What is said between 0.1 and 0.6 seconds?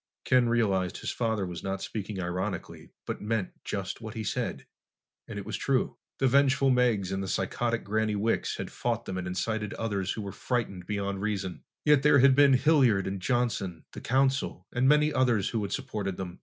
Ken